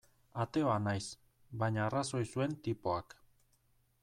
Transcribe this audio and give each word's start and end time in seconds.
Ateoa 0.43 0.77
naiz, 0.85 1.03
baina 1.65 1.85
arrazoi 1.85 2.25
zuen 2.33 2.57
tipoak. 2.69 3.19